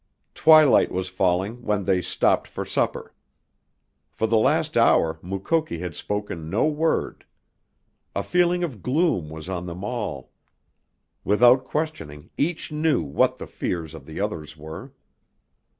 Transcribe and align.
Twilight 0.33 0.91
was 0.91 1.09
falling 1.09 1.61
when 1.61 1.83
they 1.85 2.01
stopped 2.01 2.47
for 2.47 2.65
supper. 2.65 3.13
For 4.09 4.25
the 4.25 4.35
last 4.35 4.75
hour 4.75 5.19
Mukoki 5.21 5.77
had 5.77 5.93
spoken 5.93 6.49
no 6.49 6.65
word. 6.65 7.23
A 8.15 8.23
feeling 8.23 8.63
of 8.63 8.81
gloom 8.81 9.29
was 9.29 9.47
on 9.47 9.67
them 9.67 9.83
all; 9.83 10.31
without 11.23 11.65
questioning, 11.65 12.31
each 12.35 12.71
knew 12.71 13.03
what 13.03 13.37
the 13.37 13.45
fears 13.45 13.93
of 13.93 14.07
the 14.07 14.19
others 14.19 14.57
were. 14.57 14.91